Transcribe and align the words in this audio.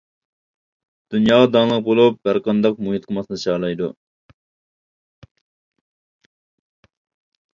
دۇنياغا 1.15 1.49
داڭلىق 1.55 1.83
بولۇپ 1.89 2.15
ھەر 2.29 2.39
قانداق 2.47 2.79
مۇھىتقا 2.87 3.17
ماسلىشالايدۇ. 3.17 3.91